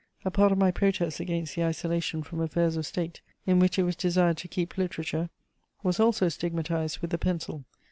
[0.25, 3.83] A part of my protest against the isolation from affairs of State, in which it
[3.83, 5.29] was desired to keep literature,
[5.83, 7.65] was also stigmatized with the pencil.